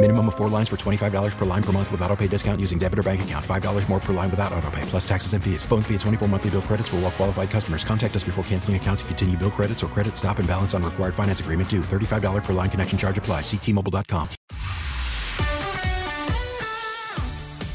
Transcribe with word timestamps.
Minimum 0.00 0.28
of 0.28 0.36
four 0.36 0.48
lines 0.48 0.68
for 0.68 0.76
$25 0.76 1.36
per 1.36 1.44
line 1.44 1.62
per 1.62 1.72
month 1.72 1.90
with 1.90 2.00
auto 2.02 2.14
pay 2.14 2.28
discount 2.28 2.60
using 2.60 2.78
debit 2.78 3.00
or 3.00 3.02
bank 3.02 3.22
account. 3.22 3.44
$5 3.44 3.88
more 3.88 3.98
per 3.98 4.12
line 4.12 4.30
without 4.30 4.52
auto 4.52 4.70
pay, 4.70 4.82
plus 4.82 5.06
taxes 5.06 5.32
and 5.32 5.42
fees. 5.42 5.64
Phone 5.64 5.82
fee 5.82 5.94
at 5.94 6.00
24 6.02 6.28
monthly 6.28 6.50
bill 6.50 6.62
credits 6.62 6.88
for 6.88 6.98
all 6.98 7.10
qualified 7.10 7.50
customers. 7.50 7.82
Contact 7.82 8.14
us 8.14 8.22
before 8.22 8.44
canceling 8.44 8.76
account 8.76 9.00
to 9.00 9.04
continue 9.06 9.36
bill 9.36 9.50
credits 9.50 9.82
or 9.82 9.88
credit 9.88 10.16
stop 10.16 10.38
and 10.38 10.46
balance 10.46 10.72
on 10.72 10.84
required 10.84 11.16
finance 11.16 11.40
agreement 11.40 11.68
due. 11.68 11.80
$35 11.80 12.44
per 12.44 12.52
line 12.52 12.70
connection 12.70 12.96
charge 12.96 13.18
apply. 13.18 13.40
Ctmobile.com. 13.40 14.28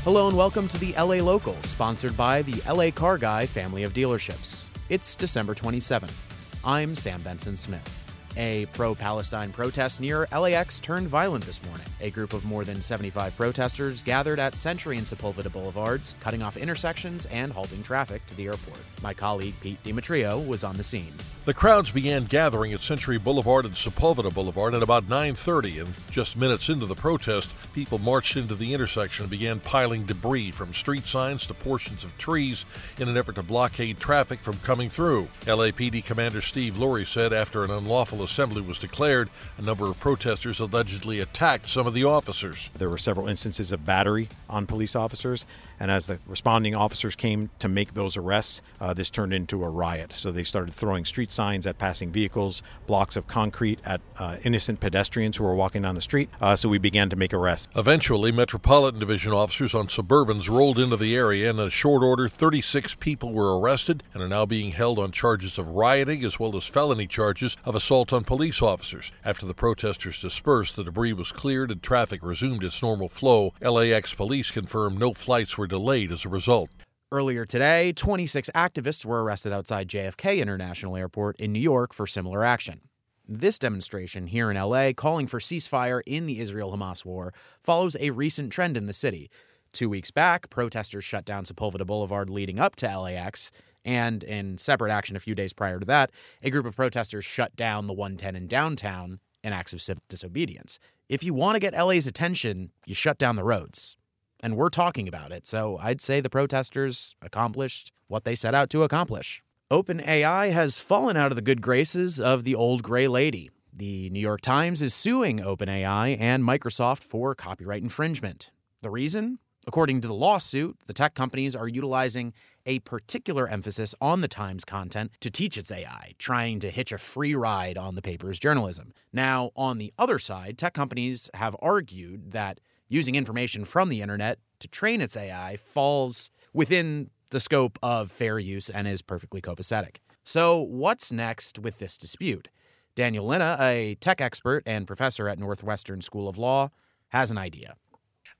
Hello 0.05 0.29
and 0.29 0.37
welcome 0.37 0.69
to 0.69 0.77
the 0.77 0.93
LA 0.93 1.15
Local, 1.15 1.55
sponsored 1.63 2.15
by 2.15 2.41
the 2.43 2.61
LA 2.71 2.89
Car 2.89 3.17
Guy 3.17 3.45
family 3.45 3.83
of 3.83 3.91
dealerships. 3.91 4.69
It's 4.87 5.17
December 5.17 5.53
27th. 5.53 6.15
I'm 6.63 6.95
Sam 6.95 7.21
Benson 7.21 7.57
Smith. 7.57 8.02
A 8.37 8.65
pro 8.73 8.95
Palestine 8.95 9.51
protest 9.51 10.01
near 10.01 10.27
LAX 10.31 10.79
turned 10.79 11.07
violent 11.07 11.45
this 11.45 11.63
morning. 11.65 11.85
A 12.01 12.09
group 12.09 12.33
of 12.33 12.45
more 12.45 12.63
than 12.63 12.81
75 12.81 13.35
protesters 13.37 14.01
gathered 14.01 14.39
at 14.39 14.55
Century 14.55 14.97
and 14.97 15.05
Sepulveda 15.05 15.51
Boulevards, 15.51 16.15
cutting 16.19 16.41
off 16.41 16.57
intersections 16.57 17.25
and 17.27 17.51
halting 17.51 17.83
traffic 17.83 18.25
to 18.25 18.35
the 18.35 18.47
airport. 18.47 18.79
My 19.01 19.13
colleague 19.13 19.55
Pete 19.61 19.83
Demetriou 19.83 20.47
was 20.47 20.63
on 20.63 20.77
the 20.77 20.83
scene. 20.83 21.13
The 21.45 21.53
crowds 21.53 21.91
began 21.91 22.23
gathering 22.23 22.71
at 22.71 22.79
Century 22.79 23.17
Boulevard 23.17 23.65
and 23.65 23.73
Sepulveda 23.73 24.33
Boulevard 24.33 24.73
at 24.73 24.81
about 24.81 25.09
9:30, 25.09 25.79
and 25.79 25.93
just 26.09 26.37
minutes 26.37 26.69
into 26.69 26.85
the 26.85 26.95
protest, 26.95 27.53
people 27.73 27.99
marched 27.99 28.37
into 28.37 28.55
the 28.55 28.73
intersection 28.73 29.23
and 29.23 29.29
began 29.29 29.59
piling 29.59 30.05
debris 30.05 30.51
from 30.51 30.73
street 30.73 31.05
signs 31.05 31.45
to 31.47 31.53
portions 31.53 32.05
of 32.05 32.17
trees 32.17 32.65
in 32.97 33.09
an 33.09 33.17
effort 33.17 33.35
to 33.35 33.43
blockade 33.43 33.99
traffic 33.99 34.39
from 34.39 34.57
coming 34.59 34.87
through. 34.87 35.27
LAPD 35.45 36.05
Commander 36.05 36.39
Steve 36.39 36.75
Lurie 36.75 37.05
said 37.05 37.33
after 37.33 37.65
an 37.65 37.71
unlawful 37.71 38.23
assembly 38.23 38.61
was 38.61 38.79
declared, 38.79 39.29
a 39.57 39.61
number 39.61 39.89
of 39.89 39.99
protesters 39.99 40.61
allegedly 40.61 41.19
attacked 41.19 41.67
some 41.67 41.85
of 41.85 41.93
the 41.93 42.05
officers. 42.05 42.69
There 42.77 42.89
were 42.89 42.97
several 42.97 43.27
instances 43.27 43.73
of 43.73 43.85
battery 43.85 44.29
on 44.49 44.65
police 44.65 44.95
officers, 44.95 45.45
and 45.77 45.91
as 45.91 46.07
the 46.07 46.19
responding 46.25 46.73
officers 46.73 47.17
came 47.17 47.49
to 47.59 47.67
make 47.67 47.95
those 47.95 48.15
arrests, 48.15 48.61
uh, 48.79 48.93
this 48.93 49.09
turned 49.09 49.33
into 49.33 49.65
a 49.65 49.69
riot. 49.69 50.13
So 50.13 50.31
they 50.31 50.45
started 50.45 50.73
throwing 50.73 51.03
street 51.03 51.32
signs 51.33 51.67
at 51.67 51.77
passing 51.77 52.11
vehicles, 52.11 52.63
blocks 52.87 53.15
of 53.15 53.27
concrete 53.27 53.79
at 53.85 54.01
uh, 54.17 54.37
innocent 54.43 54.79
pedestrians 54.79 55.37
who 55.37 55.43
were 55.43 55.55
walking 55.55 55.81
down 55.81 55.95
the 55.95 56.01
street. 56.01 56.29
Uh, 56.39 56.55
so 56.55 56.69
we 56.69 56.77
began 56.77 57.09
to 57.09 57.15
make 57.15 57.33
arrests. 57.33 57.67
Eventually, 57.75 58.31
Metropolitan 58.31 58.99
Division 58.99 59.33
officers 59.33 59.75
on 59.75 59.87
Suburbans 59.87 60.49
rolled 60.49 60.79
into 60.79 60.97
the 60.97 61.15
area, 61.15 61.49
and 61.49 61.59
in 61.59 61.67
a 61.67 61.69
short 61.69 62.03
order, 62.03 62.27
36 62.27 62.95
people 62.95 63.33
were 63.33 63.59
arrested 63.59 64.03
and 64.13 64.21
are 64.21 64.27
now 64.27 64.45
being 64.45 64.71
held 64.71 64.99
on 64.99 65.11
charges 65.11 65.57
of 65.57 65.67
rioting 65.69 66.23
as 66.23 66.39
well 66.39 66.55
as 66.55 66.67
felony 66.67 67.07
charges 67.07 67.57
of 67.65 67.75
assault 67.75 68.13
on 68.13 68.23
police 68.23 68.61
officers. 68.61 69.11
After 69.25 69.45
the 69.45 69.53
protesters 69.53 70.21
dispersed, 70.21 70.75
the 70.75 70.83
debris 70.83 71.13
was 71.13 71.31
cleared 71.31 71.71
and 71.71 71.81
traffic 71.81 72.21
resumed 72.23 72.63
its 72.63 72.81
normal 72.81 73.09
flow. 73.09 73.53
LAX 73.61 74.13
police 74.13 74.51
confirmed 74.51 74.99
no 74.99 75.13
flights 75.13 75.57
were 75.57 75.67
delayed 75.67 76.11
as 76.11 76.25
a 76.25 76.29
result. 76.29 76.69
Earlier 77.13 77.45
today, 77.45 77.93
26 77.93 78.49
activists 78.55 79.05
were 79.05 79.23
arrested 79.23 79.53
outside 79.53 79.87
JFK 79.87 80.39
International 80.39 80.97
Airport 80.97 81.35
in 81.35 81.53
New 81.53 81.59
York 81.59 81.93
for 81.93 82.07
similar 82.07 82.43
action. 82.43 82.81
This 83.29 83.59
demonstration 83.59 84.25
here 84.25 84.49
in 84.49 84.57
LA, 84.57 84.93
calling 84.93 85.27
for 85.27 85.39
ceasefire 85.39 86.01
in 86.07 86.25
the 86.25 86.39
Israel 86.39 86.75
Hamas 86.75 87.05
war, 87.05 87.31
follows 87.61 87.95
a 87.99 88.09
recent 88.09 88.51
trend 88.51 88.75
in 88.75 88.87
the 88.87 88.93
city. 88.93 89.29
Two 89.73 89.89
weeks 89.89 90.09
back, 90.09 90.49
protesters 90.49 91.03
shut 91.03 91.23
down 91.23 91.43
Sepulveda 91.43 91.85
Boulevard 91.85 92.31
leading 92.31 92.57
up 92.57 92.75
to 92.77 92.87
LAX, 92.87 93.51
and 93.85 94.23
in 94.23 94.57
separate 94.57 94.91
action 94.91 95.15
a 95.15 95.19
few 95.19 95.35
days 95.35 95.53
prior 95.53 95.79
to 95.79 95.85
that, 95.85 96.09
a 96.41 96.49
group 96.49 96.65
of 96.65 96.75
protesters 96.75 97.23
shut 97.23 97.55
down 97.55 97.85
the 97.85 97.93
110 97.93 98.35
in 98.35 98.47
downtown 98.47 99.19
in 99.43 99.53
acts 99.53 99.71
of 99.71 99.83
civic 99.83 100.07
disobedience. 100.07 100.79
If 101.09 101.23
you 101.23 101.35
want 101.35 101.57
to 101.57 101.59
get 101.59 101.77
LA's 101.77 102.07
attention, 102.07 102.71
you 102.87 102.95
shut 102.95 103.19
down 103.19 103.35
the 103.35 103.43
roads 103.43 103.97
and 104.43 104.57
we're 104.57 104.69
talking 104.69 105.07
about 105.07 105.31
it. 105.31 105.47
So 105.47 105.79
I'd 105.81 106.01
say 106.01 106.19
the 106.19 106.29
protesters 106.29 107.15
accomplished 107.21 107.93
what 108.07 108.25
they 108.25 108.35
set 108.35 108.53
out 108.53 108.69
to 108.71 108.83
accomplish. 108.83 109.41
OpenAI 109.71 110.51
has 110.51 110.79
fallen 110.79 111.17
out 111.17 111.31
of 111.31 111.37
the 111.37 111.41
good 111.41 111.61
graces 111.61 112.19
of 112.19 112.43
the 112.43 112.53
old 112.53 112.83
gray 112.83 113.07
lady. 113.07 113.49
The 113.71 114.09
New 114.11 114.19
York 114.19 114.41
Times 114.41 114.83
is 114.83 114.93
suing 114.93 115.39
OpenAI 115.39 116.17
and 116.19 116.43
Microsoft 116.43 117.03
for 117.03 117.33
copyright 117.33 117.81
infringement. 117.81 118.51
The 118.81 118.91
reason? 118.91 119.39
According 119.65 120.01
to 120.01 120.09
the 120.09 120.13
lawsuit, 120.13 120.77
the 120.87 120.93
tech 120.93 121.15
companies 121.15 121.55
are 121.55 121.69
utilizing 121.69 122.33
a 122.65 122.79
particular 122.79 123.47
emphasis 123.47 123.95
on 124.01 124.19
the 124.19 124.27
Times 124.27 124.65
content 124.65 125.13
to 125.21 125.31
teach 125.31 125.57
its 125.57 125.71
AI, 125.71 126.13
trying 126.17 126.59
to 126.59 126.69
hitch 126.69 126.91
a 126.91 126.97
free 126.97 127.33
ride 127.33 127.77
on 127.77 127.95
the 127.95 128.01
paper's 128.01 128.39
journalism. 128.39 128.93
Now, 129.13 129.51
on 129.55 129.77
the 129.77 129.93
other 129.97 130.19
side, 130.19 130.57
tech 130.57 130.73
companies 130.73 131.29
have 131.33 131.55
argued 131.61 132.31
that 132.31 132.59
using 132.89 133.15
information 133.15 133.65
from 133.65 133.89
the 133.89 134.01
internet 134.01 134.39
to 134.59 134.67
train 134.67 135.01
its 135.01 135.17
AI 135.17 135.57
falls 135.57 136.31
within 136.53 137.09
the 137.31 137.39
scope 137.39 137.79
of 137.81 138.11
fair 138.11 138.39
use 138.39 138.69
and 138.69 138.87
is 138.87 139.01
perfectly 139.01 139.41
copacetic. 139.41 139.97
So, 140.23 140.61
what's 140.61 141.11
next 141.11 141.59
with 141.59 141.79
this 141.79 141.97
dispute? 141.97 142.47
Daniel 142.95 143.25
Linna, 143.25 143.57
a 143.59 143.95
tech 143.95 144.21
expert 144.21 144.63
and 144.65 144.87
professor 144.87 145.27
at 145.27 145.39
Northwestern 145.39 145.99
School 146.01 146.29
of 146.29 146.37
Law, 146.37 146.69
has 147.09 147.31
an 147.31 147.37
idea. 147.37 147.75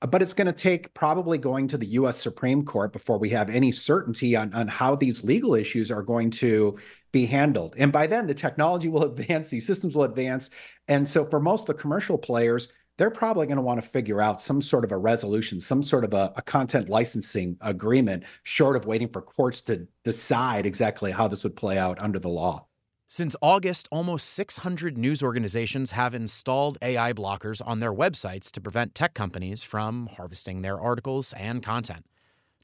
Uh, 0.00 0.06
but 0.06 0.22
it's 0.22 0.32
going 0.32 0.46
to 0.46 0.52
take 0.52 0.94
probably 0.94 1.38
going 1.38 1.68
to 1.68 1.78
the 1.78 1.86
US 1.86 2.16
Supreme 2.16 2.64
Court 2.64 2.92
before 2.92 3.18
we 3.18 3.28
have 3.30 3.50
any 3.50 3.72
certainty 3.72 4.36
on, 4.36 4.52
on 4.54 4.68
how 4.68 4.94
these 4.94 5.24
legal 5.24 5.54
issues 5.54 5.90
are 5.90 6.02
going 6.02 6.30
to 6.30 6.78
be 7.12 7.26
handled. 7.26 7.74
And 7.78 7.92
by 7.92 8.06
then, 8.06 8.26
the 8.26 8.34
technology 8.34 8.88
will 8.88 9.04
advance, 9.12 9.50
these 9.50 9.66
systems 9.66 9.94
will 9.94 10.04
advance. 10.04 10.50
And 10.88 11.08
so, 11.08 11.24
for 11.24 11.40
most 11.40 11.62
of 11.62 11.76
the 11.76 11.82
commercial 11.82 12.16
players, 12.16 12.72
they're 12.96 13.10
probably 13.10 13.46
going 13.46 13.56
to 13.56 13.62
want 13.62 13.82
to 13.82 13.88
figure 13.88 14.20
out 14.20 14.40
some 14.40 14.62
sort 14.62 14.84
of 14.84 14.92
a 14.92 14.96
resolution, 14.96 15.60
some 15.60 15.82
sort 15.82 16.04
of 16.04 16.14
a, 16.14 16.32
a, 16.36 16.42
content 16.42 16.88
licensing 16.88 17.56
agreement, 17.60 18.24
short 18.44 18.76
of 18.76 18.86
waiting 18.86 19.08
for 19.08 19.20
courts 19.20 19.60
to 19.62 19.86
decide 20.04 20.66
exactly 20.66 21.10
how 21.10 21.26
this 21.26 21.42
would 21.42 21.56
play 21.56 21.76
out 21.76 21.98
under 22.00 22.18
the 22.18 22.28
law. 22.28 22.66
Since 23.06 23.36
August, 23.42 23.86
almost 23.92 24.30
600 24.30 24.96
news 24.96 25.22
organizations 25.22 25.90
have 25.92 26.14
installed 26.14 26.78
AI 26.82 27.12
blockers 27.12 27.60
on 27.64 27.80
their 27.80 27.92
websites 27.92 28.50
to 28.52 28.60
prevent 28.60 28.94
tech 28.94 29.14
companies 29.14 29.62
from 29.62 30.06
harvesting 30.06 30.62
their 30.62 30.80
articles 30.80 31.32
and 31.34 31.62
content. 31.62 32.06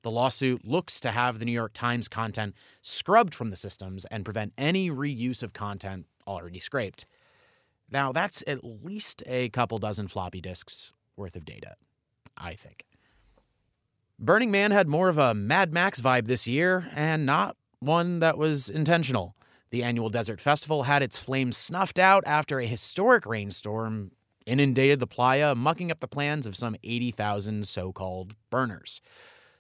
The 0.03 0.11
lawsuit 0.11 0.65
looks 0.65 0.99
to 1.01 1.11
have 1.11 1.39
the 1.39 1.45
New 1.45 1.53
York 1.53 1.73
Times 1.75 2.09
content 2.09 2.55
scrubbed 2.81 3.35
from 3.35 3.51
the 3.51 3.57
systems 3.57 4.07
and 4.07 4.25
prevent 4.25 4.55
any 4.57 4.91
reuse 4.91 5.43
of 5.43 5.53
content 5.53 6.07
already 6.27 6.59
scraped. 6.59 7.05
Now, 7.91 8.13
that's 8.13 8.45
at 8.47 8.65
least 8.65 9.23
a 9.27 9.49
couple 9.49 9.79
dozen 9.79 10.09
floppy 10.09 10.41
disks 10.41 10.93
worth 11.17 11.37
of 11.37 11.45
data, 11.45 11.75
I 12.37 12.55
think. 12.55 12.85
Burning 14.19 14.51
Man 14.51 14.71
had 14.71 14.89
more 14.89 15.09
of 15.09 15.19
a 15.19 15.35
Mad 15.35 15.73
Max 15.73 16.01
vibe 16.01 16.27
this 16.27 16.47
year, 16.47 16.87
and 16.95 17.25
not 17.25 17.57
one 17.81 18.19
that 18.19 18.37
was 18.37 18.69
intentional. 18.69 19.35
The 19.71 19.83
annual 19.83 20.11
Desert 20.11 20.41
Festival 20.41 20.85
had 20.85 21.03
its 21.03 21.17
flames 21.17 21.57
snuffed 21.57 21.99
out 21.99 22.25
after 22.27 22.61
a 22.61 22.67
historic 22.67 23.25
rainstorm 23.25 24.13
inundated 24.47 25.01
the 25.01 25.07
playa, 25.07 25.55
mucking 25.55 25.91
up 25.91 26.01
the 26.01 26.09
plans 26.09 26.47
of 26.47 26.57
some 26.57 26.77
80,000 26.83 27.67
so 27.67 27.93
called 27.93 28.35
burners. 28.51 29.01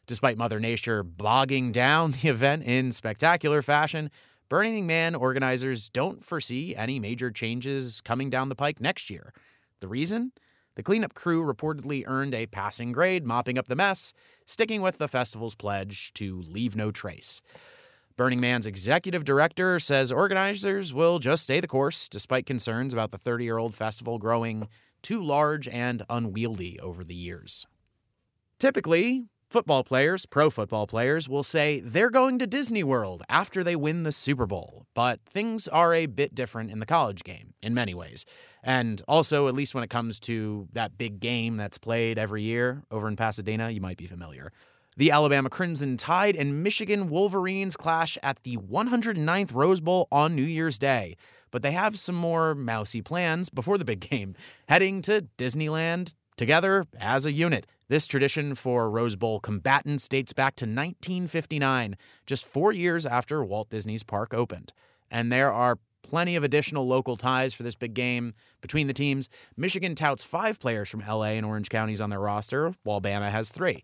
Despite 0.06 0.36
Mother 0.36 0.58
Nature 0.58 1.02
bogging 1.02 1.72
down 1.72 2.10
the 2.22 2.28
event 2.28 2.64
in 2.64 2.92
spectacular 2.92 3.62
fashion, 3.62 4.10
Burning 4.50 4.84
Man 4.84 5.14
organizers 5.14 5.88
don't 5.88 6.24
foresee 6.24 6.74
any 6.74 6.98
major 6.98 7.30
changes 7.30 8.00
coming 8.00 8.28
down 8.28 8.48
the 8.48 8.56
pike 8.56 8.80
next 8.80 9.08
year. 9.08 9.32
The 9.78 9.86
reason? 9.86 10.32
The 10.74 10.82
cleanup 10.82 11.14
crew 11.14 11.46
reportedly 11.46 12.02
earned 12.04 12.34
a 12.34 12.46
passing 12.46 12.90
grade 12.90 13.24
mopping 13.24 13.58
up 13.58 13.68
the 13.68 13.76
mess, 13.76 14.12
sticking 14.46 14.82
with 14.82 14.98
the 14.98 15.06
festival's 15.06 15.54
pledge 15.54 16.12
to 16.14 16.40
leave 16.40 16.74
no 16.74 16.90
trace. 16.90 17.40
Burning 18.16 18.40
Man's 18.40 18.66
executive 18.66 19.22
director 19.22 19.78
says 19.78 20.10
organizers 20.10 20.92
will 20.92 21.20
just 21.20 21.44
stay 21.44 21.60
the 21.60 21.68
course 21.68 22.08
despite 22.08 22.44
concerns 22.44 22.92
about 22.92 23.12
the 23.12 23.18
30 23.18 23.44
year 23.44 23.58
old 23.58 23.76
festival 23.76 24.18
growing 24.18 24.68
too 25.00 25.22
large 25.22 25.68
and 25.68 26.02
unwieldy 26.10 26.80
over 26.80 27.04
the 27.04 27.14
years. 27.14 27.68
Typically, 28.58 29.26
football 29.50 29.82
players, 29.82 30.26
pro 30.26 30.48
football 30.48 30.86
players, 30.86 31.28
will 31.28 31.42
say 31.42 31.80
they're 31.80 32.10
going 32.10 32.38
to 32.38 32.46
Disney 32.46 32.84
World 32.84 33.22
after 33.28 33.64
they 33.64 33.74
win 33.74 34.04
the 34.04 34.12
Super 34.12 34.46
Bowl, 34.46 34.86
but 34.94 35.20
things 35.26 35.66
are 35.68 35.92
a 35.92 36.06
bit 36.06 36.34
different 36.34 36.70
in 36.70 36.78
the 36.78 36.86
college 36.86 37.24
game 37.24 37.54
in 37.60 37.74
many 37.74 37.92
ways. 37.92 38.24
And 38.62 39.02
also, 39.08 39.48
at 39.48 39.54
least 39.54 39.74
when 39.74 39.82
it 39.82 39.90
comes 39.90 40.20
to 40.20 40.68
that 40.72 40.96
big 40.96 41.18
game 41.18 41.56
that's 41.56 41.78
played 41.78 42.18
every 42.18 42.42
year 42.42 42.84
over 42.90 43.08
in 43.08 43.16
Pasadena, 43.16 43.70
you 43.70 43.80
might 43.80 43.96
be 43.96 44.06
familiar. 44.06 44.52
The 44.96 45.10
Alabama 45.10 45.48
Crimson 45.48 45.96
Tide 45.96 46.36
and 46.36 46.62
Michigan 46.62 47.08
Wolverines 47.08 47.76
clash 47.76 48.18
at 48.22 48.42
the 48.42 48.56
109th 48.56 49.54
Rose 49.54 49.80
Bowl 49.80 50.06
on 50.12 50.36
New 50.36 50.42
Year's 50.42 50.78
Day, 50.78 51.16
but 51.50 51.62
they 51.62 51.72
have 51.72 51.98
some 51.98 52.14
more 52.14 52.54
mousy 52.54 53.02
plans 53.02 53.50
before 53.50 53.78
the 53.78 53.84
big 53.84 54.00
game, 54.10 54.36
heading 54.68 55.02
to 55.02 55.26
Disneyland 55.38 56.14
together 56.36 56.84
as 56.98 57.26
a 57.26 57.32
unit. 57.32 57.66
This 57.90 58.06
tradition 58.06 58.54
for 58.54 58.88
Rose 58.88 59.16
Bowl 59.16 59.40
combatants 59.40 60.08
dates 60.08 60.32
back 60.32 60.54
to 60.54 60.64
1959, 60.64 61.96
just 62.24 62.46
four 62.46 62.70
years 62.70 63.04
after 63.04 63.42
Walt 63.42 63.68
Disney's 63.68 64.04
park 64.04 64.32
opened. 64.32 64.72
And 65.10 65.32
there 65.32 65.50
are 65.50 65.76
plenty 66.04 66.36
of 66.36 66.44
additional 66.44 66.86
local 66.86 67.16
ties 67.16 67.52
for 67.52 67.64
this 67.64 67.74
big 67.74 67.94
game 67.94 68.34
between 68.60 68.86
the 68.86 68.92
teams. 68.92 69.28
Michigan 69.56 69.96
touts 69.96 70.22
five 70.22 70.60
players 70.60 70.88
from 70.88 71.00
LA 71.00 71.30
and 71.30 71.44
Orange 71.44 71.68
counties 71.68 72.00
on 72.00 72.10
their 72.10 72.20
roster, 72.20 72.76
while 72.84 73.00
Bama 73.00 73.28
has 73.28 73.50
three. 73.50 73.82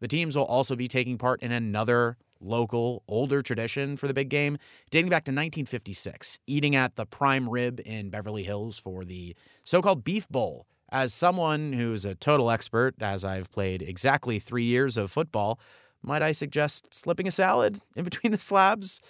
The 0.00 0.08
teams 0.08 0.38
will 0.38 0.46
also 0.46 0.74
be 0.74 0.88
taking 0.88 1.18
part 1.18 1.42
in 1.42 1.52
another 1.52 2.16
local, 2.40 3.02
older 3.06 3.42
tradition 3.42 3.98
for 3.98 4.08
the 4.08 4.14
big 4.14 4.30
game, 4.30 4.56
dating 4.88 5.10
back 5.10 5.24
to 5.24 5.32
1956, 5.32 6.38
eating 6.46 6.74
at 6.74 6.96
the 6.96 7.04
Prime 7.04 7.50
Rib 7.50 7.78
in 7.84 8.08
Beverly 8.08 8.44
Hills 8.44 8.78
for 8.78 9.04
the 9.04 9.36
so 9.64 9.82
called 9.82 10.02
Beef 10.02 10.26
Bowl. 10.30 10.66
As 10.90 11.12
someone 11.12 11.72
who's 11.72 12.04
a 12.04 12.14
total 12.14 12.50
expert, 12.50 12.94
as 13.00 13.24
I've 13.24 13.50
played 13.50 13.82
exactly 13.82 14.38
three 14.38 14.64
years 14.64 14.96
of 14.96 15.10
football, 15.10 15.58
might 16.02 16.22
I 16.22 16.32
suggest 16.32 16.92
slipping 16.92 17.26
a 17.26 17.30
salad 17.30 17.80
in 17.96 18.04
between 18.04 18.32
the 18.32 18.38
slabs? 18.38 19.00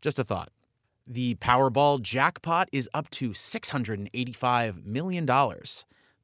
Just 0.00 0.18
a 0.18 0.24
thought. 0.24 0.50
The 1.06 1.34
Powerball 1.36 2.00
jackpot 2.00 2.68
is 2.70 2.88
up 2.94 3.10
to 3.10 3.30
$685 3.30 4.86
million. 4.86 5.26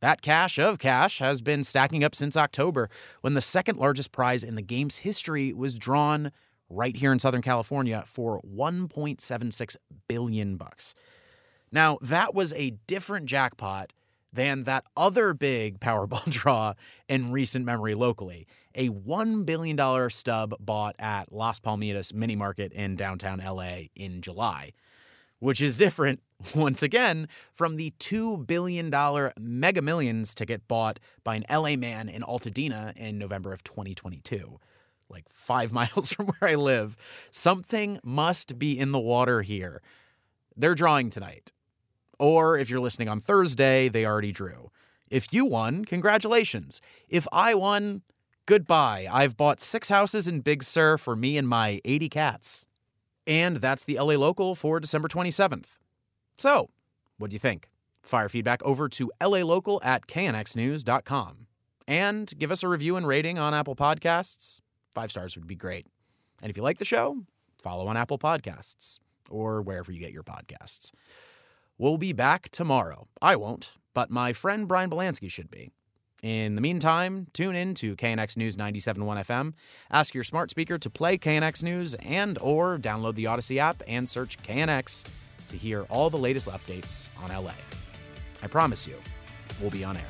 That 0.00 0.22
cash 0.22 0.58
of 0.58 0.78
cash 0.78 1.18
has 1.18 1.42
been 1.42 1.64
stacking 1.64 2.04
up 2.04 2.14
since 2.14 2.36
October, 2.36 2.88
when 3.20 3.34
the 3.34 3.40
second 3.40 3.78
largest 3.78 4.12
prize 4.12 4.44
in 4.44 4.54
the 4.54 4.62
game's 4.62 4.98
history 4.98 5.52
was 5.52 5.78
drawn 5.78 6.30
right 6.70 6.96
here 6.96 7.12
in 7.12 7.18
Southern 7.18 7.42
California 7.42 8.04
for 8.06 8.40
1.76 8.42 9.76
billion 10.06 10.56
bucks. 10.56 10.94
Now, 11.72 11.98
that 12.00 12.34
was 12.34 12.52
a 12.52 12.70
different 12.86 13.26
jackpot 13.26 13.92
than 14.32 14.64
that 14.64 14.84
other 14.96 15.34
big 15.34 15.80
Powerball 15.80 16.30
draw 16.30 16.74
in 17.08 17.32
recent 17.32 17.64
memory 17.64 17.94
locally. 17.94 18.46
A 18.74 18.88
$1 18.90 19.44
billion 19.44 20.10
stub 20.10 20.54
bought 20.60 20.94
at 20.98 21.32
Las 21.32 21.58
Palmitas 21.58 22.14
Mini 22.14 22.36
Market 22.36 22.72
in 22.72 22.96
downtown 22.96 23.38
LA 23.44 23.86
in 23.96 24.20
July, 24.20 24.72
which 25.40 25.60
is 25.60 25.76
different, 25.76 26.20
once 26.54 26.82
again, 26.82 27.28
from 27.52 27.76
the 27.76 27.92
$2 27.98 28.46
billion 28.46 28.90
Mega 29.40 29.82
Millions 29.82 30.34
ticket 30.34 30.68
bought 30.68 31.00
by 31.24 31.36
an 31.36 31.44
LA 31.50 31.76
man 31.76 32.08
in 32.08 32.22
Altadena 32.22 32.96
in 32.96 33.18
November 33.18 33.52
of 33.52 33.64
2022. 33.64 34.60
Like 35.08 35.28
five 35.28 35.72
miles 35.78 36.12
from 36.12 36.26
where 36.26 36.50
I 36.50 36.54
live. 36.54 36.96
Something 37.30 37.98
must 38.04 38.58
be 38.58 38.78
in 38.78 38.92
the 38.92 39.00
water 39.00 39.42
here. 39.42 39.82
They're 40.56 40.74
drawing 40.74 41.10
tonight. 41.10 41.52
Or 42.18 42.58
if 42.58 42.70
you're 42.70 42.80
listening 42.80 43.08
on 43.08 43.20
Thursday, 43.20 43.88
they 43.88 44.04
already 44.04 44.32
drew. 44.32 44.70
If 45.10 45.32
you 45.32 45.46
won, 45.46 45.84
congratulations. 45.84 46.80
If 47.08 47.26
I 47.32 47.54
won, 47.54 48.02
goodbye. 48.46 49.06
I've 49.10 49.36
bought 49.36 49.60
six 49.60 49.88
houses 49.88 50.28
in 50.28 50.40
Big 50.40 50.62
Sur 50.62 50.98
for 50.98 51.16
me 51.16 51.38
and 51.38 51.48
my 51.48 51.80
80 51.84 52.08
cats. 52.08 52.66
And 53.26 53.58
that's 53.58 53.84
the 53.84 53.98
LA 53.98 54.14
Local 54.14 54.54
for 54.54 54.80
December 54.80 55.08
27th. 55.08 55.78
So, 56.36 56.70
what 57.18 57.30
do 57.30 57.34
you 57.34 57.40
think? 57.40 57.68
Fire 58.02 58.28
feedback 58.28 58.62
over 58.62 58.88
to 58.88 59.10
lalocal 59.20 59.84
at 59.84 60.06
knxnews.com. 60.06 61.46
And 61.86 62.32
give 62.38 62.50
us 62.50 62.62
a 62.62 62.68
review 62.68 62.96
and 62.96 63.06
rating 63.06 63.38
on 63.38 63.54
Apple 63.54 63.76
Podcasts. 63.76 64.60
Five 64.94 65.10
stars 65.10 65.36
would 65.36 65.46
be 65.46 65.54
great. 65.54 65.86
And 66.42 66.50
if 66.50 66.56
you 66.56 66.62
like 66.62 66.78
the 66.78 66.84
show, 66.84 67.24
follow 67.62 67.86
on 67.86 67.96
Apple 67.96 68.18
Podcasts 68.18 68.98
or 69.30 69.62
wherever 69.62 69.92
you 69.92 70.00
get 70.00 70.12
your 70.12 70.22
podcasts. 70.22 70.90
We'll 71.78 71.96
be 71.96 72.12
back 72.12 72.48
tomorrow. 72.48 73.06
I 73.22 73.36
won't, 73.36 73.76
but 73.94 74.10
my 74.10 74.32
friend 74.32 74.66
Brian 74.66 74.90
Belansky 74.90 75.30
should 75.30 75.48
be. 75.48 75.70
In 76.24 76.56
the 76.56 76.60
meantime, 76.60 77.28
tune 77.32 77.54
in 77.54 77.74
to 77.74 77.94
KNX 77.94 78.36
News 78.36 78.56
97.1 78.56 78.96
FM. 78.98 79.54
Ask 79.88 80.12
your 80.12 80.24
smart 80.24 80.50
speaker 80.50 80.76
to 80.76 80.90
play 80.90 81.16
KNX 81.16 81.62
News 81.62 81.94
and 81.94 82.36
or 82.40 82.78
download 82.78 83.14
the 83.14 83.28
Odyssey 83.28 83.60
app 83.60 83.80
and 83.86 84.08
search 84.08 84.42
KNX 84.42 85.06
to 85.46 85.56
hear 85.56 85.84
all 85.84 86.10
the 86.10 86.18
latest 86.18 86.48
updates 86.48 87.10
on 87.22 87.30
LA. 87.30 87.52
I 88.42 88.48
promise 88.48 88.84
you, 88.84 88.96
we'll 89.60 89.70
be 89.70 89.84
on 89.84 89.96
air. 89.96 90.02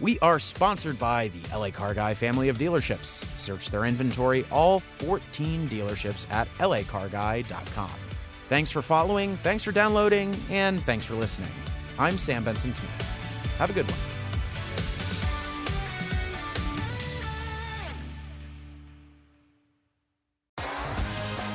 We 0.00 0.18
are 0.18 0.40
sponsored 0.40 0.98
by 0.98 1.28
the 1.28 1.56
LA 1.56 1.70
Car 1.70 1.94
Guy 1.94 2.14
family 2.14 2.48
of 2.48 2.58
dealerships. 2.58 3.28
Search 3.38 3.70
their 3.70 3.84
inventory, 3.84 4.44
all 4.50 4.80
14 4.80 5.68
dealerships 5.68 6.28
at 6.32 6.48
lacarguy.com. 6.58 8.05
Thanks 8.48 8.70
for 8.70 8.80
following, 8.80 9.36
thanks 9.38 9.64
for 9.64 9.72
downloading, 9.72 10.36
and 10.50 10.80
thanks 10.82 11.04
for 11.04 11.14
listening. 11.14 11.50
I'm 11.98 12.16
Sam 12.16 12.44
Benson 12.44 12.72
Smith. 12.72 13.56
Have 13.58 13.70
a 13.70 13.72
good 13.72 13.90
one. 13.90 13.98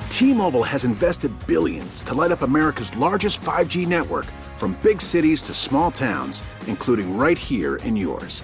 T-Mobile 0.09 0.63
has 0.63 0.83
invested 0.83 1.31
billions 1.47 2.03
to 2.03 2.13
light 2.13 2.31
up 2.31 2.41
America's 2.41 2.95
largest 2.97 3.39
5G 3.41 3.87
network 3.87 4.25
from 4.57 4.77
big 4.83 5.01
cities 5.01 5.41
to 5.43 5.53
small 5.53 5.91
towns, 5.91 6.43
including 6.67 7.17
right 7.17 7.37
here 7.37 7.77
in 7.77 7.95
yours. 7.95 8.43